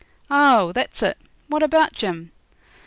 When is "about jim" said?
1.61-2.31